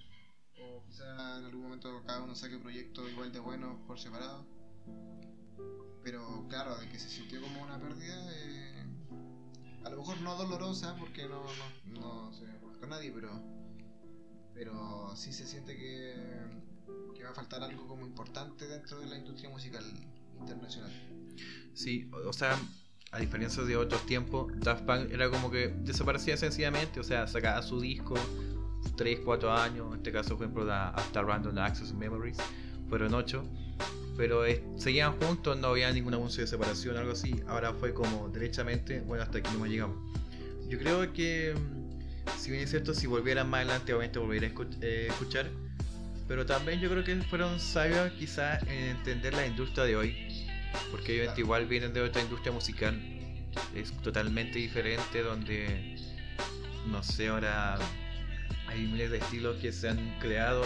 [0.60, 4.46] O quizá en algún momento cada uno saque proyectos igual de buenos por separado.
[6.04, 8.86] Pero claro, de que se sintió como una pérdida, eh,
[9.84, 11.44] a lo mejor no dolorosa porque no,
[11.86, 12.46] no, no se
[12.80, 13.30] con nadie, pero,
[14.54, 16.16] pero sí se siente que,
[17.16, 19.84] que va a faltar algo como importante dentro de la industria musical
[20.40, 20.92] internacional.
[21.74, 22.58] Sí, o sea,
[23.12, 27.62] a diferencia de otros tiempos, Daft Punk era como que desaparecía sencillamente, o sea, sacaba
[27.62, 28.16] su disco
[28.96, 32.38] 3, 4 años, en este caso, por ejemplo, da hasta Random Access Memories,
[32.90, 33.44] fueron 8,
[34.18, 34.42] Pero
[34.78, 37.36] seguían juntos, no había ningún anuncio de separación o algo así.
[37.48, 39.98] Ahora fue como derechamente, bueno, hasta aquí no llegamos.
[40.68, 44.52] Yo creo que, mm, si bien es cierto, si volvieran más adelante, obviamente volvería a
[44.82, 45.48] eh, escuchar.
[46.28, 50.48] Pero también yo creo que fueron sabios quizás en entender la industria de hoy.
[50.92, 53.00] Porque obviamente igual vienen de otra industria musical.
[53.76, 55.96] Es totalmente diferente donde,
[56.90, 57.78] no sé, ahora
[58.68, 60.64] hay miles de estilos que se han creado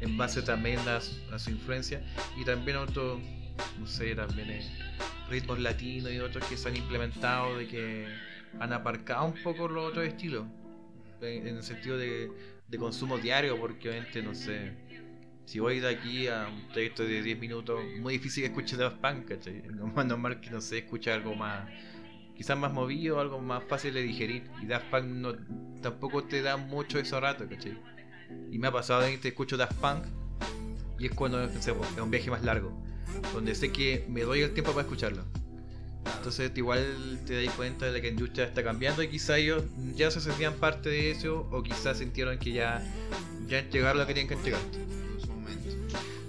[0.00, 2.02] en base también a, su- influencia.
[2.36, 3.20] Y también otros,
[3.78, 4.62] no sé, también eh,
[5.28, 8.06] ritmos latinos y otros que se han implementado de que
[8.58, 10.46] han aparcado un poco los otros estilos.
[11.20, 12.30] En, el sentido de,
[12.66, 14.72] de consumo diario, porque obviamente, no sé,
[15.44, 18.98] si voy de aquí a un trayecto de 10 minutos, muy difícil que escuche Daft
[18.98, 19.62] Punk, ¿cachai?
[19.70, 21.68] Normal que, no sé, escuche algo más,
[22.40, 24.50] quizás más movido, algo más fácil de digerir.
[24.62, 25.34] Y Daft Punk no,
[25.82, 27.78] tampoco te da mucho esos ratos, ¿cachai?
[28.50, 30.06] Y me ha pasado que te escucho Daft Punk
[30.98, 32.72] y es cuando, no sé, es un viaje más largo,
[33.34, 35.22] donde sé que me doy el tiempo para escucharlo.
[36.16, 39.62] Entonces igual te das cuenta de que la industria está cambiando y quizá ellos
[39.94, 42.82] ya se sentían parte de eso o quizás sintieron que ya,
[43.48, 44.62] ya entregaron lo que tenían que entregar.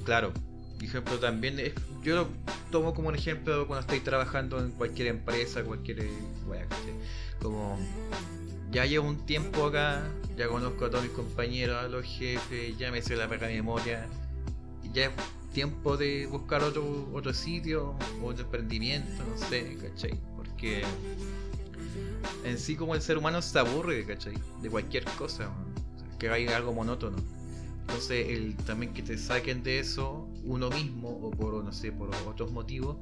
[0.03, 0.33] Claro,
[0.81, 1.57] ejemplo también,
[2.03, 2.27] yo lo
[2.71, 6.07] tomo como un ejemplo cuando estoy trabajando en cualquier empresa, cualquier...
[6.47, 6.93] wea, ¿cachai?
[7.41, 7.77] como
[8.71, 10.03] ya llevo un tiempo acá,
[10.37, 14.07] ya conozco a todos mis compañeros, a los jefes, ya me sé la pega memoria,
[14.93, 15.11] ya es
[15.53, 20.17] tiempo de buscar otro, otro sitio, otro emprendimiento, no sé, ¿cachai?
[20.37, 20.83] Porque
[22.45, 24.35] en sí como el ser humano se aburre, ¿cachai?
[24.61, 25.51] De cualquier cosa,
[26.17, 27.17] que haya algo monótono.
[27.81, 32.09] Entonces, el, también que te saquen de eso uno mismo o por, no sé, por
[32.27, 32.97] otros motivos,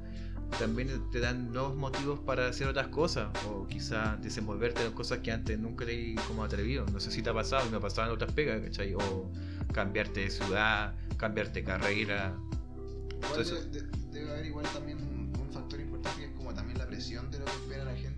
[0.58, 5.30] también te dan nuevos motivos para hacer otras cosas o quizás desenvolverte en cosas que
[5.30, 6.84] antes nunca te como atrevido.
[6.92, 8.94] No sé si te ha pasado, y me ha pasado en otras pegas, ¿cachai?
[8.94, 9.30] O
[9.72, 12.36] cambiarte de ciudad, cambiarte de carrera.
[13.22, 16.78] Entonces- de- de- debe haber igual también un, un factor importante que es como también
[16.78, 18.09] la presión de lo que espera la gente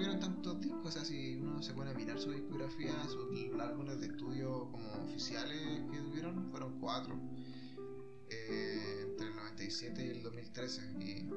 [0.00, 4.00] tuvieron tantos discos, o sea, si uno se pone a mirar su discografía, sus álbumes
[4.00, 5.60] de estudio como oficiales
[5.90, 7.18] que tuvieron, fueron cuatro.
[8.30, 11.28] eh, entre el 97 y el 2013, y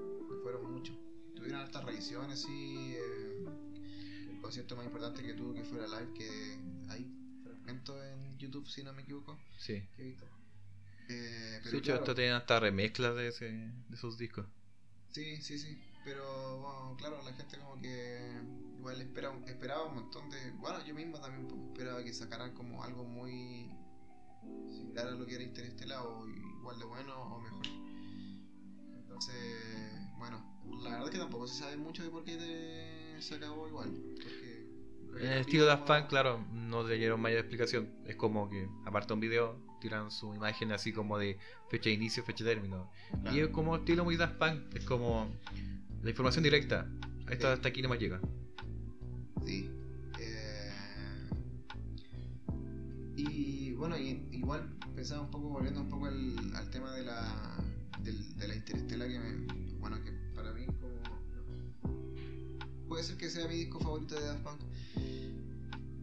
[0.44, 0.96] fueron muchos.
[1.36, 2.94] Tuvieron altas revisiones, sí.
[2.96, 3.44] eh,
[4.32, 6.30] el concierto más importante que tuvo que fue la live, que
[6.90, 7.06] hay
[7.44, 9.82] fragmentos en YouTube, si no me equivoco, Sí.
[9.96, 10.26] que he visto.
[11.10, 14.46] Eh, Sí, pero hecho, claro, esto tiene hasta remezclas de, ese, de esos discos.
[15.12, 15.78] sí, sí, sí.
[16.04, 18.32] Pero bueno, claro, la gente como que
[18.80, 20.52] igual espera, un- esperaba un montón de...
[20.60, 23.72] Bueno, yo mismo también pues, esperaba que sacaran como algo muy
[24.70, 27.66] similar a lo que era Interestela o igual de bueno o mejor.
[28.98, 29.36] Entonces,
[30.18, 30.44] bueno,
[30.82, 33.90] la verdad es que tampoco se sabe mucho de por qué te- se acabó igual.
[34.16, 37.88] Porque En el estilo Daft Punk, claro, no le dieron mayor explicación.
[38.06, 41.38] Es como que, aparte de un video, tiran su imagen así como de
[41.70, 42.90] fecha de inicio, fecha de término.
[43.32, 45.30] Y es como estilo muy Daft Punk, es como
[46.04, 46.88] la información directa.
[47.30, 47.54] Esto Sí.
[47.54, 48.20] hasta aquí no más llega.
[49.46, 49.70] Sí.
[50.20, 50.72] Eh,
[53.16, 57.58] y bueno, y- igual pensaba un poco, volviendo un poco al, al tema de la,
[58.04, 61.02] del- de la interestela que me, bueno, que para mí como...
[62.88, 64.62] Puede ser que sea mi disco favorito de Daft Punk.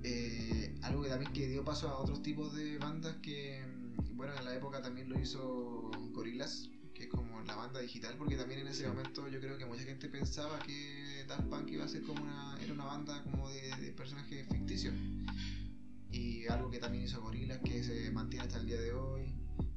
[0.02, 3.62] Eh, algo que también que dio paso a otros tipos de bandas que,
[4.14, 6.68] bueno, en la época también lo hizo Gorillaz,
[7.46, 11.24] la banda digital, porque también en ese momento yo creo que mucha gente pensaba que
[11.28, 14.94] Daft Punk iba a ser como una, era una banda como de, de personajes ficticios.
[16.12, 19.34] Y algo que también hizo Gorillaz, que se mantiene hasta el día de hoy,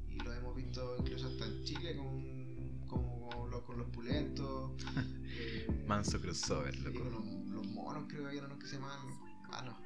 [0.08, 4.72] y lo hemos visto incluso hasta en Chile con, con los, con los pulentos.
[5.38, 6.98] eh, Manso crossover, Sí, loco.
[7.00, 9.06] con los, los monos creo que eran los que se llamaban.
[9.52, 9.78] Ah, no.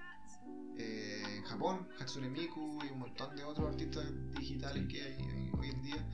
[0.79, 4.07] Eh, en Japón, Hatsune Miku y un montón de otros artistas
[4.39, 6.09] digitales que hay hoy en día.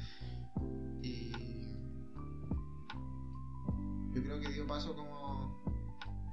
[1.02, 1.32] Y
[4.14, 5.62] yo creo que dio paso como.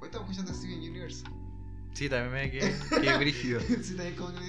[0.00, 1.24] Hoy estamos escuchando Steven Universe.
[1.94, 3.60] Sí, también me quedé, quedé brígido.
[3.60, 4.40] sí, también como que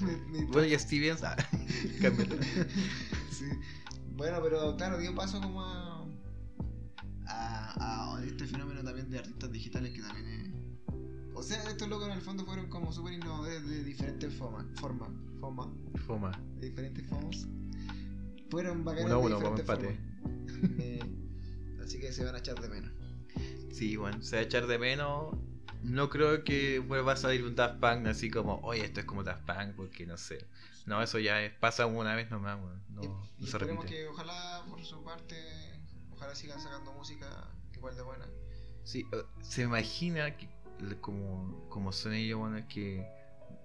[0.00, 1.36] me, me- me- Bueno, y Stevens, ah,
[3.30, 3.44] sí.
[4.16, 6.04] Bueno, pero claro, dio paso como a,
[7.26, 10.50] a, a este fenómeno también de artistas digitales que también es...
[11.34, 15.08] O sea, estos locos en el fondo fueron como súper innovadores de diferentes formas, formas,
[15.40, 15.68] formas,
[16.06, 16.30] Fuma.
[16.60, 17.46] de diferentes formas.
[18.50, 19.98] Fueron bacanas Uno a uno, vamos empate.
[21.84, 22.92] así que se van a echar de menos.
[23.72, 25.36] Sí, bueno, se va a echar de menos.
[25.82, 29.22] No creo que vuelva a salir un Daft Punk así como, oye, esto es como
[29.22, 30.46] Daft Punk, porque no sé.
[30.86, 32.58] No, eso ya es, pasa una vez nomás.
[32.88, 35.36] No, y, no y se esperemos que ojalá por su parte,
[36.12, 37.26] ojalá sigan sacando música
[37.74, 38.26] igual de buena.
[38.84, 39.04] Sí,
[39.42, 40.48] se imagina que,
[41.00, 43.06] como, como son ellos, bueno, que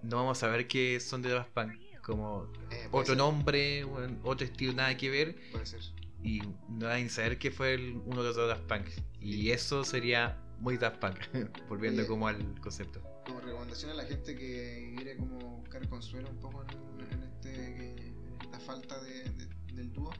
[0.01, 1.73] no vamos a ver que son de Daft Punk.
[2.01, 3.17] Como, Eh, otro ser.
[3.17, 3.83] nombre,
[4.23, 5.35] otro estilo, nada que ver.
[5.51, 5.81] Puede ser.
[6.23, 8.85] Y no hay ni saber que fue el- uno de los Daft Punk.
[9.21, 11.15] Y eso sería muy Daft Punk,
[11.69, 12.07] volviendo Oye.
[12.09, 13.01] como al concepto.
[13.25, 17.89] Como recomendación a la gente que quiere como buscar consuelo un poco en, en este
[18.07, 20.11] en esta falta de, de- del dúo,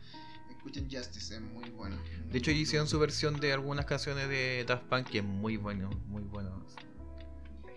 [0.49, 1.97] escuchen Justice, es muy bueno.
[2.31, 5.57] De hecho, ellos hicieron su versión de algunas canciones de Daft Punk que es muy
[5.57, 6.65] bueno, muy bueno.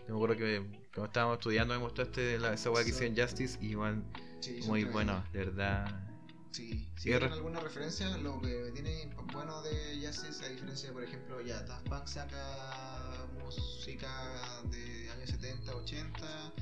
[0.06, 0.58] Yo me acuerdo que
[0.94, 4.04] cuando estábamos estudiando me mostraste la, esa weá que hicieron Justice y van
[4.40, 6.11] Sí, muy bueno, de verdad.
[6.52, 10.88] Sí, si Y quieren re- alguna referencia, lo que tiene bueno de Justice, a diferencia
[10.88, 16.52] de, por ejemplo, ya Daft Punk saca música de años 70, 80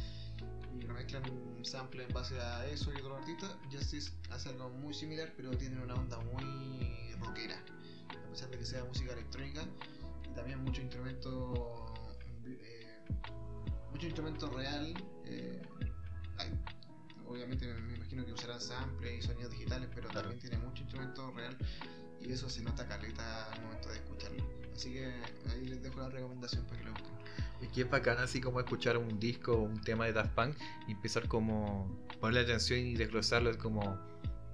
[0.79, 4.95] y remezclan un sample en base a eso y otros artistas, Justice hace algo muy
[4.95, 7.57] similar, pero tiene una onda muy rockera,
[8.27, 9.63] a pesar de que sea música electrónica
[10.31, 11.85] y también mucho instrumento,
[12.47, 13.05] eh,
[13.91, 14.95] mucho instrumento real.
[15.27, 15.61] eh,
[17.31, 20.29] obviamente me, me imagino que usarán samples y sonidos digitales, pero Claro.
[20.29, 21.57] también tiene mucho instrumento real
[22.21, 24.45] y eso se nota caleta al momento de escucharlo.
[24.75, 25.07] Así que
[25.51, 27.11] ahí les dejo la recomendación para que lo busquen.
[27.63, 30.57] Es que es bacán así como escuchar un disco o un tema de Daft Punk
[30.89, 33.51] y empezar como ponerle atención y desglosarlo.
[33.51, 33.99] Es como,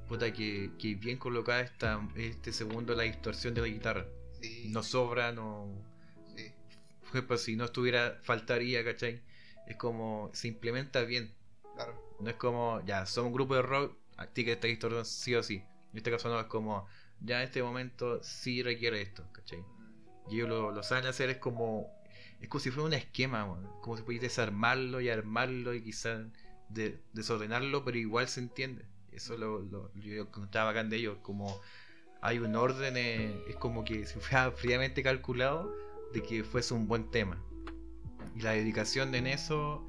[0.09, 4.07] puta, que, que bien colocada está este segundo la distorsión de la guitarra.
[4.41, 5.69] Sí, No sobra, no.
[6.35, 6.53] sí,
[7.09, 9.23] ejemplo, si no estuviera, faltaría, ¿cachai?
[9.67, 11.33] Es como, se implementa bien.
[11.75, 12.06] claro.
[12.21, 15.35] No es como, ya, somos un grupo de rock, a ti que esta distorsión sí
[15.35, 15.57] o sí.
[15.93, 16.87] En este caso no, es como,
[17.21, 19.65] ya en este momento sí requiere esto, ¿cachai?
[20.29, 21.89] Y ellos lo, saben hacer, es como,
[22.41, 23.69] es como si fuera un esquema, weón.
[23.81, 26.27] como si pudieras desarmarlo y armarlo y quizás
[26.69, 28.85] de- desordenarlo, pero igual se entiende.
[29.13, 31.61] Eso lo, lo, yo contaba bacán de ellos, como
[32.21, 35.73] hay un orden, eh, es como que si fuera fríamente calculado
[36.13, 37.41] de que fuese un buen tema.
[38.35, 39.87] Y la dedicación en eso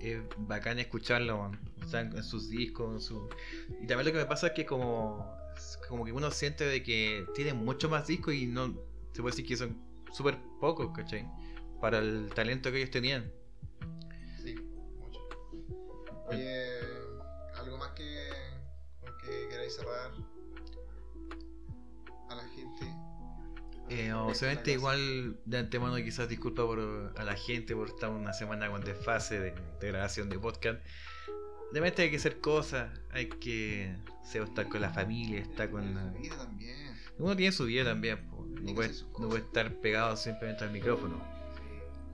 [0.00, 1.69] es bacán escucharlo, weón.
[1.84, 3.28] Están en sus discos, en su...
[3.82, 5.34] Y también lo que me pasa es que como,
[5.88, 8.74] como que uno siente de que tienen mucho más discos y no
[9.12, 9.80] se puede decir que son
[10.12, 11.26] súper pocos, ¿cachai?
[11.80, 13.32] Para el talento que ellos tenían.
[14.42, 14.54] Sí,
[14.98, 15.20] mucho.
[16.28, 16.78] Oye,
[17.54, 18.30] ¿algo más que
[19.22, 20.12] que queráis cerrar
[22.28, 22.94] a la gente?
[23.88, 28.70] Eh, obviamente igual de antemano quizás disculpa por, a la gente por estar una semana
[28.70, 30.80] con desfase de, de grabación de podcast.
[31.72, 35.94] De repente hay que hacer cosas, hay que se- estar con la familia, estar con
[35.94, 36.12] la...
[36.12, 36.76] Su vida también.
[37.18, 38.46] Uno tiene su vida también, po.
[38.62, 41.22] No, puede, no puede estar pegado simplemente al micrófono.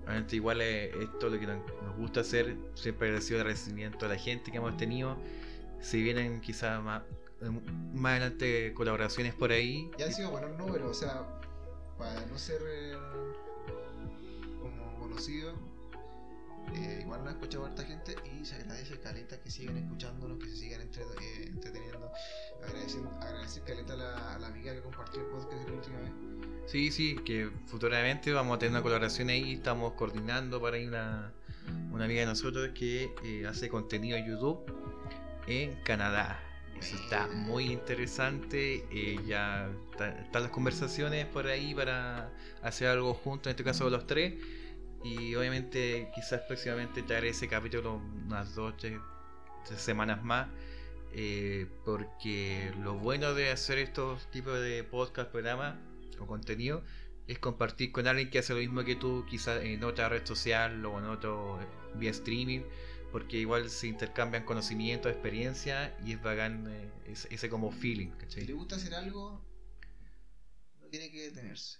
[0.05, 4.09] Obviamente igual es, esto lo que nos nos gusta hacer, siempre agradecido el agradecimiento a
[4.09, 5.17] la gente que hemos tenido.
[5.81, 7.03] Si vienen quizás más,
[7.95, 11.25] más adelante colaboraciones por ahí, Ya han sido buenos números, o sea,
[11.99, 12.95] para no ser eh,
[14.61, 15.55] como conocido,
[16.75, 20.49] eh, igual nos ha escuchado harta gente y se agradece caleta que sigan escuchándonos, que
[20.51, 22.11] se sigan entre- eh, entreteniendo.
[22.65, 26.11] Agradecer, agradecer caleta a la, a la amiga que compartió el podcast la última vez.
[26.67, 31.33] Sí, sí, que futuramente vamos a tener una colaboración ahí, estamos coordinando para ahí una,
[31.93, 34.61] una amiga de nosotros que eh, hace contenido en YouTube
[35.47, 36.43] en Canadá.
[36.81, 42.31] Eso está muy interesante, eh, ya está- están las conversaciones por ahí para
[42.63, 44.35] hacer algo juntos, en este caso los tres,
[45.03, 49.01] y obviamente quizás próximamente traeré ese capítulo unas dos, tres,
[49.65, 50.49] tres semanas más.
[51.13, 55.77] eh, porque lo bueno de hacer estos tipos de podcast, programas
[56.19, 56.85] o contenido
[57.27, 60.85] es compartir con alguien que hace lo mismo que tú, quizás en otra red social
[60.85, 62.63] o en otro eh, vía streaming,
[63.11, 68.43] porque igual se intercambian conocimientos, experiencia y es bacán eh, ese, ese como feeling, Si
[68.43, 68.47] ¿cachai?
[68.47, 69.45] le gusta hacer algo,
[70.81, 71.79] no tiene que detenerse,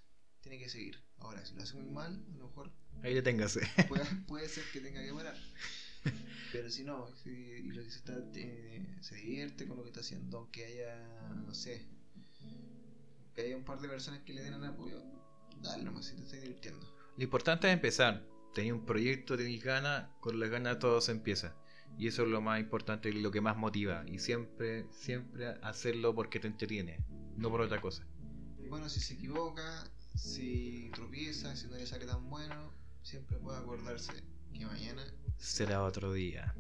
[0.49, 1.03] tiene que seguir.
[1.19, 2.71] Ahora, si lo hace muy mal, a lo mejor
[3.03, 3.61] Ahí deténgase.
[3.89, 5.37] puede, puede ser que tenga que parar.
[6.53, 9.89] Pero si no, si y lo que se, está, eh, se divierte con lo que
[9.89, 11.85] está haciendo, aunque haya, no sé,
[13.35, 15.03] que haya un par de personas que le den el apoyo,
[15.63, 16.87] dale nomás si te estás divirtiendo.
[17.17, 18.25] Lo importante es empezar.
[18.55, 21.57] Tenés un proyecto, tenés ganas, con las ganas todo se empieza.
[21.99, 24.05] Y eso es lo más importante y lo que más motiva.
[24.07, 27.05] Y siempre, siempre hacerlo porque te entretiene,
[27.37, 28.07] no por otra cosa.
[28.59, 29.85] Y bueno, si se equivoca,
[30.17, 32.73] si tropieza, si no le sale tan bueno,
[33.03, 34.13] siempre puede acordarse
[34.53, 35.05] que mañana
[35.39, 36.55] Será otro día.